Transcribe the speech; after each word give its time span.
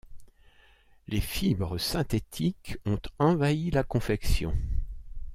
Les 1.07 1.21
fibres 1.21 1.77
synthétiques 1.77 2.79
ont 2.87 2.99
envahi 3.19 3.69
la 3.69 3.83
confection. 3.83 4.57